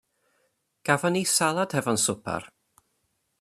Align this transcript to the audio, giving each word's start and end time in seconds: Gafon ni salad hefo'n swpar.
Gafon 0.89 1.13
ni 1.15 1.23
salad 1.35 1.75
hefo'n 1.77 2.01
swpar. 2.05 2.43